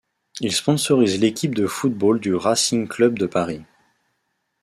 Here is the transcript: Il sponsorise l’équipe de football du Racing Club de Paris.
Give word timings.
Il 0.39 0.51
sponsorise 0.51 1.19
l’équipe 1.19 1.53
de 1.53 1.67
football 1.67 2.19
du 2.19 2.33
Racing 2.33 2.87
Club 2.87 3.19
de 3.19 3.27
Paris. 3.27 3.61